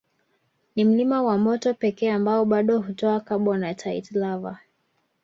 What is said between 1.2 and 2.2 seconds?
wa moto pekee